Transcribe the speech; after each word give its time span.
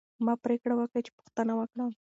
ما 0.25 0.33
پریکړه 0.43 0.73
وکړه 0.77 0.99
چې 1.05 1.11
پوښتنه 1.17 1.51
وکړم. 1.55 1.91